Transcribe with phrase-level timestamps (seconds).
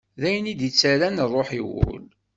[0.21, 2.03] D ayen i d-ittarran rruḥ i wul.